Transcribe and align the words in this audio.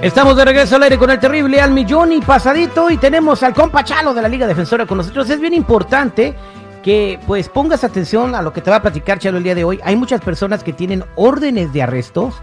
Estamos 0.00 0.36
de 0.36 0.44
regreso 0.44 0.76
al 0.76 0.84
aire 0.84 0.96
con 0.96 1.10
el 1.10 1.18
terrible 1.18 1.60
al 1.60 1.72
millón 1.72 2.12
y 2.12 2.20
pasadito 2.20 2.88
y 2.88 2.98
tenemos 2.98 3.42
al 3.42 3.52
compa 3.52 3.82
Chalo 3.82 4.14
de 4.14 4.22
la 4.22 4.28
Liga 4.28 4.46
Defensora 4.46 4.86
con 4.86 4.98
nosotros. 4.98 5.28
Es 5.28 5.40
bien 5.40 5.54
importante 5.54 6.36
que 6.84 7.18
pues 7.26 7.48
pongas 7.48 7.82
atención 7.82 8.36
a 8.36 8.40
lo 8.40 8.52
que 8.52 8.60
te 8.60 8.70
va 8.70 8.76
a 8.76 8.82
platicar 8.82 9.18
Chalo 9.18 9.38
el 9.38 9.42
día 9.42 9.56
de 9.56 9.64
hoy. 9.64 9.80
Hay 9.82 9.96
muchas 9.96 10.20
personas 10.20 10.62
que 10.62 10.72
tienen 10.72 11.02
órdenes 11.16 11.72
de 11.72 11.82
arrestos 11.82 12.36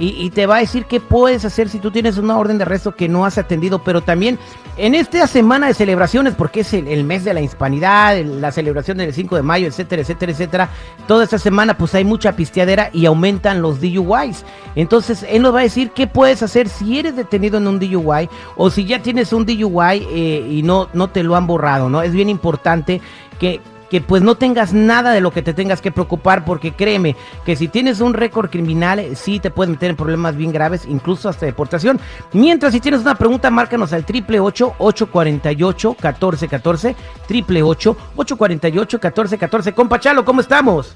y, 0.00 0.30
te 0.30 0.46
va 0.46 0.56
a 0.56 0.60
decir 0.60 0.84
qué 0.84 1.00
puedes 1.00 1.44
hacer 1.44 1.68
si 1.68 1.80
tú 1.80 1.90
tienes 1.90 2.18
una 2.18 2.38
orden 2.38 2.56
de 2.56 2.62
arresto 2.62 2.94
que 2.94 3.08
no 3.08 3.24
has 3.24 3.36
atendido, 3.36 3.82
pero 3.82 4.00
también 4.00 4.38
en 4.76 4.94
esta 4.94 5.26
semana 5.26 5.66
de 5.66 5.74
celebraciones, 5.74 6.34
porque 6.34 6.60
es 6.60 6.72
el, 6.72 7.02
mes 7.02 7.24
de 7.24 7.34
la 7.34 7.40
hispanidad, 7.40 8.16
la 8.22 8.52
celebración 8.52 8.98
del 8.98 9.12
5 9.12 9.34
de 9.34 9.42
mayo, 9.42 9.66
etcétera, 9.66 10.02
etcétera, 10.02 10.32
etcétera, 10.32 10.70
toda 11.08 11.24
esta 11.24 11.38
semana 11.38 11.76
pues 11.76 11.96
hay 11.96 12.04
mucha 12.04 12.36
pisteadera 12.36 12.90
y 12.92 13.06
aumentan 13.06 13.60
los 13.60 13.80
DUIs. 13.80 14.44
Entonces 14.76 15.26
él 15.28 15.42
nos 15.42 15.52
va 15.52 15.60
a 15.60 15.64
decir 15.64 15.90
qué 15.90 16.06
puedes 16.06 16.44
hacer 16.44 16.68
si 16.68 17.00
eres 17.00 17.16
detenido 17.16 17.58
en 17.58 17.66
un 17.66 17.80
DUI 17.80 18.28
o 18.56 18.70
si 18.70 18.84
ya 18.84 19.02
tienes 19.02 19.32
un 19.32 19.44
DUI 19.44 20.06
eh, 20.10 20.46
y 20.48 20.62
no, 20.62 20.88
no 20.92 21.08
te 21.08 21.24
lo 21.24 21.34
han 21.34 21.48
borrado, 21.48 21.88
¿no? 21.88 22.02
Es 22.02 22.12
bien 22.12 22.28
importante 22.28 23.00
que 23.40 23.60
que 23.90 24.00
pues 24.00 24.22
no 24.22 24.36
tengas 24.36 24.72
nada 24.72 25.12
de 25.12 25.20
lo 25.20 25.30
que 25.30 25.42
te 25.42 25.54
tengas 25.54 25.80
que 25.80 25.92
preocupar, 25.92 26.44
porque 26.44 26.72
créeme 26.72 27.16
que 27.44 27.56
si 27.56 27.68
tienes 27.68 28.00
un 28.00 28.14
récord 28.14 28.50
criminal, 28.50 29.16
sí 29.16 29.40
te 29.40 29.50
puedes 29.50 29.70
meter 29.70 29.90
en 29.90 29.96
problemas 29.96 30.36
bien 30.36 30.52
graves, 30.52 30.86
incluso 30.86 31.28
hasta 31.28 31.46
deportación. 31.46 31.98
Mientras, 32.32 32.72
si 32.72 32.80
tienes 32.80 33.00
una 33.00 33.14
pregunta, 33.14 33.50
márcanos 33.50 33.92
al 33.92 34.04
triple 34.04 34.40
848 34.40 35.96
1414 36.00 36.96
triple 37.26 37.62
848 37.62 38.96
1414 38.98 39.72
Compa 39.72 40.00
Chalo, 40.00 40.24
¿cómo 40.24 40.40
estamos? 40.40 40.94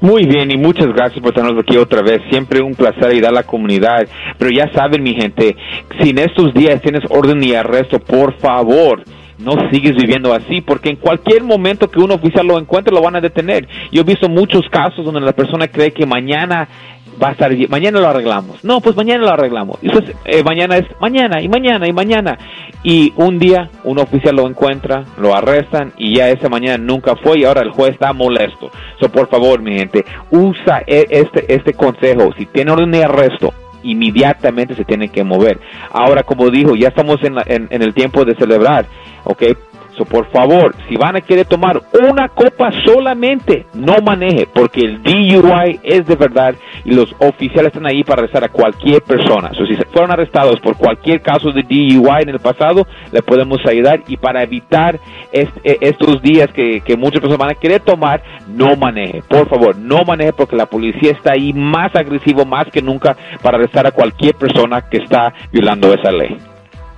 Muy 0.00 0.26
bien 0.26 0.50
y 0.50 0.58
muchas 0.58 0.88
gracias 0.88 1.22
por 1.22 1.32
tenernos 1.32 1.62
aquí 1.62 1.76
otra 1.76 2.02
vez. 2.02 2.20
Siempre 2.30 2.60
un 2.60 2.74
placer 2.74 3.06
ayudar 3.06 3.30
a 3.30 3.36
la 3.36 3.42
comunidad. 3.44 4.06
Pero 4.38 4.50
ya 4.50 4.70
saben, 4.74 5.02
mi 5.02 5.14
gente, 5.14 5.56
si 6.00 6.10
en 6.10 6.18
estos 6.18 6.52
días 6.52 6.82
tienes 6.82 7.02
orden 7.08 7.42
y 7.42 7.54
arresto, 7.54 7.98
por 7.98 8.36
favor, 8.38 9.02
no 9.38 9.52
sigues 9.70 9.94
viviendo 9.94 10.32
así, 10.32 10.60
porque 10.60 10.90
en 10.90 10.96
cualquier 10.96 11.42
momento 11.42 11.90
que 11.90 12.00
un 12.00 12.10
oficial 12.10 12.46
lo 12.46 12.58
encuentre 12.58 12.94
lo 12.94 13.02
van 13.02 13.16
a 13.16 13.20
detener. 13.20 13.68
Yo 13.92 14.02
he 14.02 14.04
visto 14.04 14.28
muchos 14.28 14.62
casos 14.70 15.04
donde 15.04 15.20
la 15.20 15.32
persona 15.32 15.68
cree 15.68 15.92
que 15.92 16.06
mañana 16.06 16.68
va 17.22 17.28
a 17.28 17.32
estar 17.32 17.50
mañana 17.68 18.00
lo 18.00 18.08
arreglamos. 18.08 18.62
No, 18.64 18.80
pues 18.80 18.96
mañana 18.96 19.24
lo 19.24 19.30
arreglamos. 19.30 19.78
Y 19.82 19.86
entonces, 19.86 20.16
eh, 20.24 20.42
mañana 20.42 20.76
es 20.76 20.84
mañana 21.00 21.40
y 21.40 21.48
mañana 21.48 21.86
y 21.86 21.92
mañana. 21.92 22.38
Y 22.82 23.12
un 23.16 23.38
día 23.38 23.70
un 23.84 23.98
oficial 23.98 24.36
lo 24.36 24.46
encuentra, 24.46 25.04
lo 25.18 25.34
arrestan 25.34 25.92
y 25.96 26.16
ya 26.16 26.28
esa 26.28 26.48
mañana 26.48 26.78
nunca 26.78 27.16
fue 27.16 27.40
y 27.40 27.44
ahora 27.44 27.62
el 27.62 27.70
juez 27.70 27.92
está 27.92 28.12
molesto. 28.12 28.70
So, 29.00 29.10
por 29.10 29.28
favor, 29.28 29.60
mi 29.60 29.76
gente, 29.76 30.04
usa 30.30 30.82
e, 30.86 31.06
este, 31.10 31.52
este 31.52 31.72
consejo. 31.72 32.32
Si 32.36 32.46
tiene 32.46 32.70
orden 32.70 32.90
de 32.90 33.04
arresto, 33.04 33.52
inmediatamente 33.82 34.74
se 34.74 34.84
tiene 34.84 35.08
que 35.08 35.24
mover. 35.24 35.60
Ahora, 35.90 36.22
como 36.22 36.50
dijo, 36.50 36.74
ya 36.74 36.88
estamos 36.88 37.18
en, 37.22 37.36
en 37.46 37.82
el 37.82 37.94
tiempo 37.94 38.24
de 38.24 38.34
celebrar. 38.34 38.86
¿ok? 39.26 39.42
So, 39.96 40.04
por 40.04 40.26
favor, 40.30 40.74
si 40.88 40.96
van 40.96 41.16
a 41.16 41.20
querer 41.20 41.46
tomar 41.46 41.80
una 42.08 42.28
copa 42.28 42.70
solamente, 42.84 43.64
no 43.72 43.96
maneje, 44.04 44.46
porque 44.52 44.80
el 44.80 45.02
DUI 45.02 45.80
es 45.82 46.06
de 46.06 46.16
verdad 46.16 46.54
y 46.84 46.92
los 46.92 47.14
oficiales 47.18 47.68
están 47.68 47.86
ahí 47.86 48.04
para 48.04 48.20
arrestar 48.20 48.44
a 48.44 48.48
cualquier 48.48 49.02
persona. 49.02 49.52
So, 49.54 49.64
si 49.64 49.74
fueron 49.76 50.10
arrestados 50.10 50.60
por 50.60 50.76
cualquier 50.76 51.22
caso 51.22 51.50
de 51.50 51.62
DUI 51.62 52.22
en 52.22 52.28
el 52.28 52.40
pasado, 52.40 52.86
le 53.10 53.22
podemos 53.22 53.64
ayudar 53.66 54.02
y 54.06 54.18
para 54.18 54.42
evitar 54.42 55.00
e, 55.32 55.48
estos 55.80 56.20
días 56.20 56.48
que, 56.52 56.82
que 56.82 56.96
muchas 56.96 57.20
personas 57.20 57.38
van 57.38 57.50
a 57.50 57.54
querer 57.54 57.80
tomar, 57.80 58.22
no 58.48 58.76
maneje. 58.76 59.22
Por 59.28 59.48
favor, 59.48 59.76
no 59.76 60.04
maneje 60.04 60.34
porque 60.34 60.56
la 60.56 60.66
policía 60.66 61.12
está 61.12 61.32
ahí 61.32 61.52
más 61.54 61.94
agresivo, 61.96 62.44
más 62.44 62.66
que 62.66 62.82
nunca 62.82 63.16
para 63.42 63.56
arrestar 63.56 63.86
a 63.86 63.92
cualquier 63.92 64.34
persona 64.34 64.82
que 64.82 64.98
está 64.98 65.32
violando 65.50 65.94
esa 65.94 66.12
ley. 66.12 66.36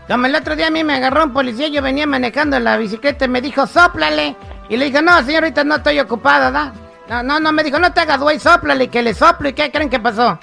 Como 0.09 0.25
el 0.25 0.35
otro 0.35 0.57
día 0.57 0.69
a 0.69 0.71
mí 0.71 0.83
me 0.85 0.95
agarró 0.95 1.25
un 1.25 1.35
policía, 1.35 1.69
yo 1.69 1.83
venía 1.83 2.07
manejando 2.07 2.59
la 2.59 2.79
bicicleta 2.79 3.27
y 3.27 3.29
me 3.29 3.43
dijo, 3.43 3.67
sóplale. 3.67 4.37
Y 4.71 4.79
le 4.79 4.87
dije, 4.87 5.03
no, 5.03 5.23
señorita, 5.23 5.65
no 5.65 5.77
estoy 5.77 6.01
ocupada, 6.01 6.51
¿da? 6.51 6.73
No, 7.11 7.23
no, 7.23 7.39
no, 7.39 7.53
me 7.53 7.63
dijo, 7.63 7.79
no 7.79 7.93
te 7.93 8.01
hagas 8.01 8.19
güey, 8.19 8.41
sóplale, 8.41 8.89
que 8.89 9.03
le 9.03 9.13
soplo. 9.13 9.51
¿Y 9.51 9.53
qué 9.53 9.71
creen 9.71 9.91
que 9.91 10.01
pasó? 10.01 10.39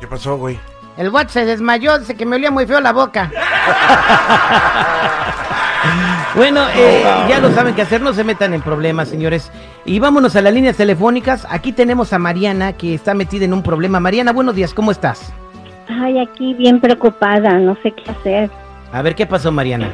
¿Qué 0.00 0.08
pasó, 0.08 0.36
güey? 0.36 0.58
El 0.96 1.10
bot 1.10 1.28
se 1.28 1.44
desmayó, 1.44 1.96
dice 1.98 2.16
que 2.16 2.26
me 2.26 2.36
olía 2.36 2.50
muy 2.50 2.66
feo 2.66 2.80
la 2.80 2.92
boca. 2.92 3.30
bueno, 6.34 6.66
eh, 6.74 7.04
ya 7.28 7.38
lo 7.38 7.52
saben 7.52 7.76
que 7.76 7.82
hacer, 7.82 8.00
no 8.00 8.12
se 8.12 8.24
metan 8.24 8.52
en 8.52 8.62
problemas, 8.62 9.08
señores. 9.08 9.52
Y 9.84 10.00
vámonos 10.00 10.34
a 10.34 10.42
las 10.42 10.52
líneas 10.52 10.76
telefónicas. 10.76 11.46
Aquí 11.48 11.72
tenemos 11.72 12.12
a 12.12 12.18
Mariana, 12.18 12.72
que 12.72 12.94
está 12.94 13.14
metida 13.14 13.44
en 13.44 13.54
un 13.54 13.62
problema. 13.62 14.00
Mariana, 14.00 14.32
buenos 14.32 14.56
días, 14.56 14.74
¿cómo 14.74 14.90
estás? 14.90 15.32
Ay, 15.88 16.18
aquí 16.18 16.54
bien 16.54 16.80
preocupada, 16.80 17.58
no 17.58 17.76
sé 17.82 17.92
qué 17.92 18.10
hacer. 18.10 18.50
A 18.92 19.00
ver, 19.00 19.14
¿qué 19.14 19.26
pasó, 19.26 19.50
Mariana? 19.50 19.88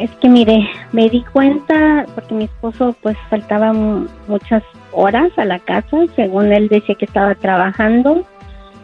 Es 0.00 0.10
que 0.20 0.28
mire, 0.28 0.68
me 0.90 1.08
di 1.08 1.22
cuenta 1.32 2.04
porque 2.14 2.34
mi 2.34 2.44
esposo 2.44 2.96
pues 3.00 3.16
faltaba 3.30 3.72
muchas 3.72 4.64
horas 4.90 5.30
a 5.36 5.44
la 5.44 5.60
casa, 5.60 5.98
según 6.16 6.52
él 6.52 6.68
decía 6.68 6.96
que 6.96 7.04
estaba 7.04 7.36
trabajando 7.36 8.24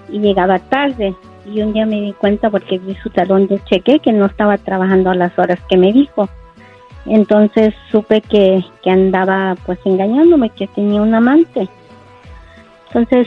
y 0.09 0.21
llegaba 0.21 0.61
tarde. 0.61 1.15
Y 1.45 1.61
un 1.63 1.73
día 1.73 1.87
me 1.87 2.01
di 2.01 2.13
cuenta 2.13 2.51
porque 2.51 2.79
vi 2.79 2.95
su 3.03 3.11
talón 3.11 3.49
de 3.49 3.59
cheque 3.65 3.99
que 3.99 4.13
no 4.13 4.27
estaba 4.27 4.57
trabajando 4.59 5.11
a 5.11 5.17
las 5.17 5.37
horas 5.37 5.59
que 5.69 5.77
me 5.77 5.93
dijo. 5.93 6.29
Entonces 7.07 7.75
supe 7.91 8.21
que, 8.21 8.65
que 8.85 8.91
andaba 8.91 9.57
pues 9.67 9.81
engañándome, 9.85 10.51
que 10.51 10.69
tenía 10.69 11.03
un 11.03 11.15
amante. 11.15 11.69
Entonces 12.87 13.27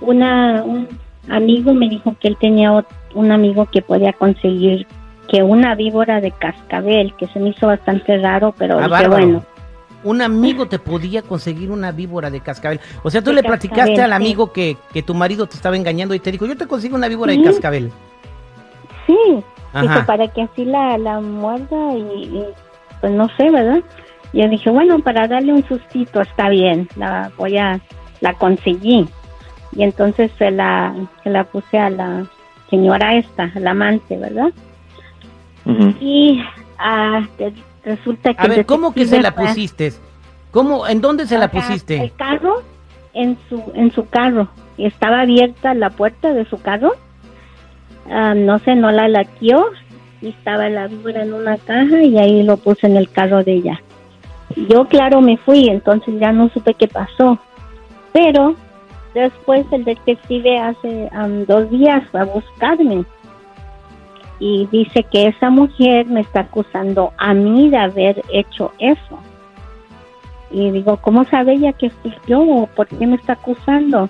una, 0.00 0.62
un 0.62 0.86
amigo 1.28 1.74
me 1.74 1.88
dijo 1.88 2.14
que 2.20 2.28
él 2.28 2.36
tenía 2.38 2.84
un 3.14 3.32
amigo 3.32 3.66
que 3.66 3.82
podía 3.82 4.12
conseguir 4.12 4.86
que 5.30 5.44
una 5.44 5.76
víbora 5.76 6.20
de 6.20 6.32
cascabel, 6.32 7.14
que 7.16 7.28
se 7.28 7.38
me 7.38 7.50
hizo 7.50 7.68
bastante 7.68 8.18
raro, 8.18 8.52
pero 8.58 8.78
ah, 8.80 9.08
bueno. 9.08 9.44
Un 10.02 10.22
amigo 10.22 10.66
te 10.66 10.78
podía 10.78 11.22
conseguir 11.22 11.70
una 11.70 11.92
víbora 11.92 12.30
de 12.30 12.40
cascabel. 12.40 12.80
O 13.04 13.10
sea, 13.10 13.22
tú 13.22 13.32
le 13.32 13.42
platicaste 13.42 14.02
al 14.02 14.12
amigo 14.12 14.50
que, 14.50 14.76
que, 14.92 15.02
tu 15.02 15.14
marido 15.14 15.46
te 15.46 15.54
estaba 15.54 15.76
engañando 15.76 16.14
y 16.14 16.20
te 16.20 16.32
dijo, 16.32 16.46
yo 16.46 16.56
te 16.56 16.66
consigo 16.66 16.96
una 16.96 17.06
víbora 17.06 17.32
de 17.32 17.42
cascabel. 17.44 17.92
Sí, 19.06 19.44
dijo, 19.80 20.06
para 20.06 20.26
que 20.28 20.42
así 20.42 20.64
la, 20.64 20.98
la 20.98 21.20
muerda 21.20 21.94
y, 21.94 22.44
pues 23.00 23.12
no 23.12 23.28
sé, 23.36 23.50
¿verdad? 23.50 23.82
Y 24.32 24.42
yo 24.42 24.48
dije, 24.48 24.70
bueno, 24.70 24.98
para 25.00 25.28
darle 25.28 25.52
un 25.52 25.64
sustito 25.68 26.22
está 26.22 26.48
bien, 26.48 26.88
la 26.96 27.30
voy 27.36 27.56
a, 27.58 27.78
la 28.20 28.34
conseguí. 28.34 29.06
Y 29.72 29.82
entonces 29.84 30.32
se 30.38 30.50
la, 30.50 30.94
se 31.22 31.30
la 31.30 31.44
puse 31.44 31.78
a 31.78 31.90
la 31.90 32.26
señora 32.68 33.14
esta, 33.14 33.52
la 33.54 33.72
amante, 33.72 34.16
¿verdad? 34.16 34.50
Y 36.00 36.42
ah, 36.78 37.26
resulta 37.84 38.34
que... 38.34 38.42
A 38.42 38.48
ver, 38.48 38.66
¿cómo 38.66 38.92
que 38.92 39.06
se 39.06 39.20
la 39.20 39.34
pusiste? 39.34 39.92
¿Cómo, 40.50 40.86
¿En 40.86 41.00
dónde 41.00 41.26
se 41.26 41.38
la 41.38 41.50
pusiste? 41.50 42.02
El 42.02 42.12
carro, 42.12 42.62
en 43.14 43.38
su, 43.48 43.62
en 43.74 43.92
su 43.92 44.08
carro. 44.08 44.48
Estaba 44.78 45.20
abierta 45.20 45.74
la 45.74 45.90
puerta 45.90 46.32
de 46.32 46.44
su 46.46 46.60
carro. 46.60 46.92
Ah, 48.10 48.34
no 48.34 48.58
sé, 48.58 48.74
no 48.74 48.90
la 48.90 49.08
latió. 49.08 49.66
Y 50.22 50.28
estaba 50.28 50.68
la 50.68 50.86
víbora 50.88 51.22
en 51.22 51.32
una 51.32 51.56
caja 51.56 52.02
y 52.02 52.18
ahí 52.18 52.42
lo 52.42 52.56
puse 52.56 52.86
en 52.86 52.96
el 52.96 53.10
carro 53.10 53.42
de 53.42 53.54
ella. 53.54 53.80
Yo, 54.68 54.86
claro, 54.86 55.20
me 55.20 55.36
fui, 55.38 55.68
entonces 55.68 56.14
ya 56.18 56.32
no 56.32 56.48
supe 56.50 56.74
qué 56.74 56.88
pasó. 56.88 57.38
Pero 58.12 58.56
después 59.14 59.64
el 59.72 59.84
detective 59.84 60.58
hace 60.58 61.08
dos 61.46 61.70
días 61.70 62.02
fue 62.10 62.20
a 62.20 62.24
buscarme 62.24 63.04
y 64.40 64.66
dice 64.72 65.04
que 65.04 65.28
esa 65.28 65.50
mujer 65.50 66.06
me 66.06 66.22
está 66.22 66.40
acusando 66.40 67.12
a 67.18 67.34
mí 67.34 67.68
de 67.68 67.76
haber 67.76 68.22
hecho 68.32 68.72
eso. 68.78 69.20
Y 70.50 70.70
digo, 70.70 70.96
¿cómo 70.96 71.24
sabe 71.26 71.52
ella 71.52 71.74
que 71.74 71.90
fui 71.90 72.12
yo? 72.26 72.66
¿Por 72.74 72.88
qué 72.88 73.06
me 73.06 73.16
está 73.16 73.34
acusando? 73.34 74.08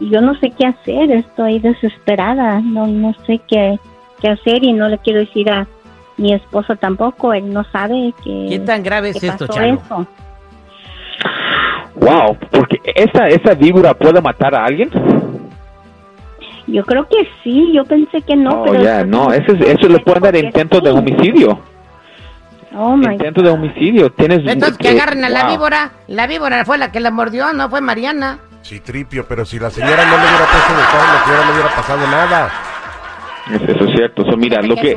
Y 0.00 0.08
yo 0.10 0.20
no 0.22 0.34
sé 0.40 0.50
qué 0.50 0.66
hacer, 0.66 1.10
estoy 1.12 1.58
desesperada, 1.58 2.60
no, 2.60 2.86
no 2.86 3.14
sé 3.26 3.40
qué, 3.46 3.78
qué 4.20 4.30
hacer 4.30 4.64
y 4.64 4.72
no 4.72 4.88
le 4.88 4.98
quiero 4.98 5.20
decir 5.20 5.50
a 5.50 5.66
mi 6.16 6.32
esposo 6.32 6.74
tampoco, 6.76 7.32
él 7.32 7.52
no 7.52 7.62
sabe 7.64 8.12
que... 8.24 8.46
¿Qué 8.48 8.58
tan 8.60 8.82
grave 8.82 9.10
es 9.10 9.22
esto, 9.22 9.46
Chalo? 9.46 9.80
Wow, 11.94 12.36
porque 12.50 12.80
esa, 12.94 13.28
esa 13.28 13.54
víbora 13.54 13.92
puede 13.94 14.20
matar 14.20 14.54
a 14.54 14.64
alguien. 14.64 14.90
Yo 16.68 16.84
creo 16.84 17.08
que 17.08 17.28
sí, 17.42 17.72
yo 17.72 17.84
pensé 17.84 18.20
que 18.22 18.36
no, 18.36 18.62
oh, 18.62 18.64
pero... 18.64 18.82
ya, 18.82 19.04
no, 19.04 19.32
eso, 19.32 19.52
eso 19.52 19.88
le 19.88 19.98
pueden 20.00 20.22
dar 20.22 20.36
intento 20.36 20.80
de 20.80 20.90
homicidio. 20.90 21.58
Oh, 22.76 22.96
my 22.96 23.14
intento 23.14 23.42
de 23.42 23.50
homicidio. 23.50 24.10
Tienes 24.10 24.40
Entonces 24.46 24.76
que 24.78 24.90
agarren 24.90 25.24
a 25.24 25.28
la 25.30 25.48
víbora. 25.48 25.92
La 26.06 26.26
víbora 26.26 26.64
fue 26.64 26.78
la 26.78 26.92
que 26.92 27.00
la 27.00 27.10
mordió, 27.10 27.52
no 27.52 27.70
fue 27.70 27.80
Mariana. 27.80 28.38
Sí, 28.62 28.80
tripio, 28.80 29.24
pero 29.26 29.44
si 29.44 29.58
la 29.58 29.70
señora 29.70 30.04
no 30.04 30.16
le 30.16 30.24
hubiera 30.24 30.44
puesto 30.44 30.74
de 30.74 30.82
todo, 30.92 31.00
la 31.00 31.24
señora 31.24 31.46
no 31.46 31.52
hubiera 31.52 31.74
pasado 31.74 32.06
nada. 32.06 32.50
Eso 33.50 33.84
es 33.84 33.96
cierto. 33.96 34.26
Eso, 34.26 34.36
mira, 34.36 34.60
lo 34.60 34.76
que 34.76 34.96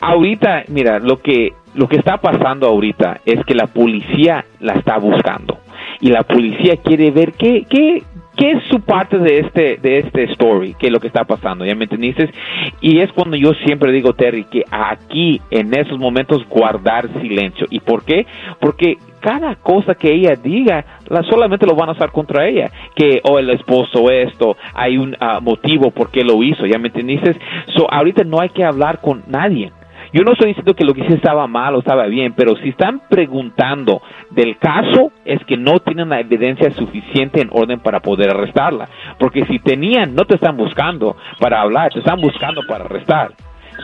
ahorita, 0.00 0.64
mira, 0.68 0.98
lo 0.98 1.20
que 1.20 1.52
lo 1.74 1.88
que 1.88 1.96
está 1.96 2.16
pasando 2.16 2.66
ahorita 2.66 3.20
es 3.24 3.44
que 3.46 3.54
la 3.54 3.68
policía 3.68 4.44
la 4.58 4.72
está 4.72 4.98
buscando 4.98 5.60
y 6.00 6.08
la 6.08 6.24
policía 6.24 6.76
quiere 6.78 7.12
ver 7.12 7.32
qué 7.34 7.64
qué 7.70 8.02
¿qué 8.40 8.52
es 8.52 8.64
su 8.70 8.80
parte 8.80 9.18
de 9.18 9.40
este, 9.40 9.76
de 9.76 9.98
este 9.98 10.24
story? 10.32 10.74
¿Qué 10.78 10.86
es 10.86 10.92
lo 10.92 10.98
que 10.98 11.08
está 11.08 11.24
pasando? 11.24 11.66
¿Ya 11.66 11.74
me 11.74 11.84
entendiste? 11.84 12.30
Y 12.80 13.00
es 13.00 13.12
cuando 13.12 13.36
yo 13.36 13.52
siempre 13.66 13.92
digo, 13.92 14.14
Terry, 14.14 14.44
que 14.44 14.64
aquí, 14.70 15.42
en 15.50 15.74
esos 15.74 15.98
momentos, 15.98 16.48
guardar 16.48 17.06
silencio. 17.20 17.66
¿Y 17.68 17.80
por 17.80 18.02
qué? 18.02 18.26
Porque 18.58 18.96
cada 19.20 19.56
cosa 19.56 19.94
que 19.94 20.10
ella 20.10 20.36
diga, 20.42 20.86
la, 21.08 21.22
solamente 21.24 21.66
lo 21.66 21.74
van 21.74 21.90
a 21.90 21.92
usar 21.92 22.12
contra 22.12 22.48
ella. 22.48 22.70
Que, 22.96 23.20
o 23.24 23.32
oh, 23.32 23.38
el 23.38 23.50
esposo 23.50 24.10
esto, 24.10 24.56
hay 24.72 24.96
un 24.96 25.14
uh, 25.20 25.42
motivo 25.42 25.90
por 25.90 26.10
qué 26.10 26.24
lo 26.24 26.42
hizo, 26.42 26.64
¿ya 26.64 26.78
me 26.78 26.88
entendiste? 26.88 27.36
So, 27.76 27.92
ahorita 27.92 28.24
no 28.24 28.40
hay 28.40 28.48
que 28.48 28.64
hablar 28.64 29.02
con 29.02 29.22
nadie. 29.26 29.70
Yo 30.12 30.24
no 30.24 30.32
estoy 30.32 30.48
diciendo 30.48 30.74
que 30.74 30.84
lo 30.84 30.92
que 30.92 31.02
hice 31.02 31.14
estaba 31.14 31.46
mal 31.46 31.74
o 31.74 31.78
estaba 31.78 32.06
bien, 32.06 32.32
pero 32.36 32.56
si 32.56 32.70
están 32.70 33.00
preguntando 33.08 34.02
del 34.30 34.58
caso, 34.58 35.12
es 35.24 35.44
que 35.44 35.56
no 35.56 35.78
tienen 35.80 36.08
la 36.08 36.20
evidencia 36.20 36.70
suficiente 36.72 37.40
en 37.40 37.48
orden 37.52 37.80
para 37.80 38.00
poder 38.00 38.30
arrestarla. 38.30 38.88
Porque 39.18 39.44
si 39.46 39.58
tenían, 39.60 40.14
no 40.14 40.24
te 40.24 40.34
están 40.34 40.56
buscando 40.56 41.16
para 41.38 41.60
hablar, 41.60 41.92
te 41.92 42.00
están 42.00 42.20
buscando 42.20 42.62
para 42.66 42.84
arrestar. 42.84 43.32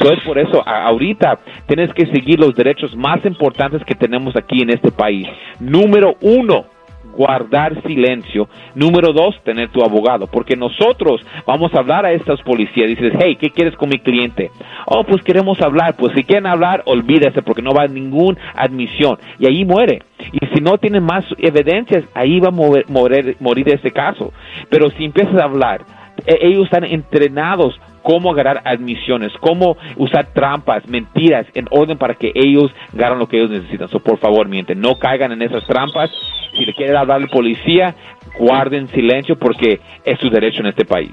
So 0.01 0.13
es 0.13 0.21
por 0.21 0.39
eso, 0.39 0.63
ahorita 0.67 1.39
tienes 1.67 1.93
que 1.95 2.07
seguir 2.07 2.39
los 2.39 2.55
derechos 2.55 2.95
más 2.97 3.25
importantes 3.25 3.83
que 3.85 3.95
tenemos 3.95 4.37
aquí 4.37 4.61
en 4.63 4.71
este 4.71 4.91
país. 4.91 5.27
Número 5.61 6.17
uno, 6.21 6.67
guardar 7.17 7.83
silencio. 7.83 8.49
Número 8.75 9.13
dos, 9.13 9.35
tener 9.43 9.71
tu 9.71 9.83
abogado, 9.83 10.27
porque 10.27 10.57
nosotros 10.57 11.21
vamos 11.47 11.75
a 11.75 11.79
hablar 11.79 12.05
a 12.05 12.13
estas 12.13 12.41
policías. 12.43 12.89
Dices, 12.89 13.15
hey, 13.19 13.37
¿qué 13.41 13.51
quieres 13.51 13.75
con 13.77 13.89
mi 13.89 13.99
cliente? 13.99 14.51
Oh, 14.87 15.05
pues 15.05 15.23
queremos 15.23 15.61
hablar. 15.61 15.97
Pues 15.97 16.13
si 16.15 16.25
quieren 16.25 16.47
hablar, 16.47 16.83
olvídese, 16.87 17.43
porque 17.43 17.63
no 17.63 17.73
va 17.73 17.85
a 17.85 17.89
ninguna 17.89 18.39
admisión. 18.55 19.19
Y 19.39 19.47
ahí 19.47 19.65
muere. 19.65 20.03
Y 20.33 20.47
si 20.55 20.61
no 20.61 20.79
tienen 20.79 21.05
más 21.05 21.25
evidencias, 21.39 22.05
ahí 22.15 22.41
va 22.41 22.49
a 22.49 22.51
morir, 22.51 23.37
morir 23.41 23.69
ese 23.69 23.91
caso. 23.91 24.33
Pero 24.69 24.91
si 24.91 25.05
empiezas 25.05 25.37
a 25.37 25.45
hablar, 25.45 25.83
e, 26.27 26.39
ellos 26.47 26.65
están 26.65 26.85
entrenados 26.85 27.79
cómo 28.07 28.31
agarrar 28.31 28.63
admisiones, 28.65 29.33
cómo 29.41 29.77
usar 29.97 30.29
trampas, 30.33 30.87
mentiras 30.87 31.45
en 31.55 31.67
orden 31.73 31.99
para 31.99 32.15
que 32.15 32.31
ellos 32.37 32.71
ganen 32.93 33.19
lo 33.19 33.27
que 33.27 33.37
ellos 33.37 33.51
necesitan. 33.51 33.89
So, 33.89 33.99
por 33.99 34.21
favor, 34.21 34.49
miente, 34.49 34.77
no 34.77 34.97
caigan 34.97 35.33
en 35.33 35.43
esas 35.43 35.67
trampas. 35.67 36.09
Si 36.57 36.65
le 36.65 36.73
quieren 36.73 36.97
hablar 36.97 37.21
al 37.21 37.29
policía, 37.29 37.97
guarden 38.39 38.87
silencio 38.91 39.37
porque 39.37 39.81
es 40.05 40.21
su 40.21 40.31
derecho 40.31 40.61
en 40.61 40.67
este 40.67 40.85
país. 40.85 41.11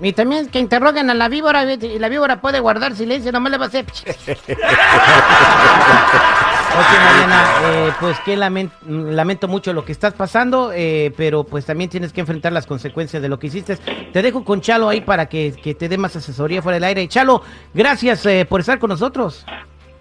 Y 0.00 0.14
también 0.14 0.48
que 0.48 0.58
interroguen 0.58 1.10
a 1.10 1.14
la 1.14 1.28
víbora 1.28 1.70
y 1.70 1.98
la 1.98 2.08
víbora 2.08 2.40
puede 2.40 2.60
guardar 2.60 2.94
silencio, 2.94 3.30
no 3.30 3.40
me 3.40 3.50
le 3.50 3.58
va 3.58 3.66
a 3.66 3.68
hacer. 3.68 3.84
Ok, 6.74 6.86
Mariana, 7.04 7.44
eh, 7.64 7.92
pues 8.00 8.18
que 8.20 8.34
lamento, 8.34 9.46
mucho 9.46 9.74
lo 9.74 9.84
que 9.84 9.92
estás 9.92 10.14
pasando, 10.14 10.72
eh, 10.72 11.12
pero 11.18 11.44
pues 11.44 11.66
también 11.66 11.90
tienes 11.90 12.14
que 12.14 12.20
enfrentar 12.20 12.50
las 12.50 12.66
consecuencias 12.66 13.20
de 13.20 13.28
lo 13.28 13.38
que 13.38 13.48
hiciste. 13.48 13.76
Te 13.76 14.22
dejo 14.22 14.42
con 14.42 14.62
Chalo 14.62 14.88
ahí 14.88 15.02
para 15.02 15.26
que, 15.26 15.52
te 15.52 15.88
dé 15.88 15.98
más 15.98 16.16
asesoría 16.16 16.62
fuera 16.62 16.76
del 16.76 16.84
aire. 16.84 17.06
Chalo, 17.08 17.42
gracias 17.74 18.24
eh, 18.24 18.46
por 18.48 18.60
estar 18.60 18.78
con 18.78 18.88
nosotros. 18.88 19.44